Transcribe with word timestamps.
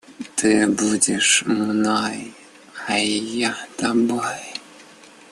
Ты 0.35 0.65
будешь 0.67 1.43
мной, 1.45 2.33
а 2.87 2.97
я 2.97 3.55
тобой. 3.77 4.41